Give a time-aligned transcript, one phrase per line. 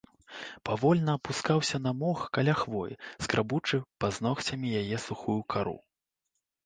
[0.69, 5.77] Павольна апускаўся на мох каля хвоі, скрабучы пазногцямі яе сухую кару.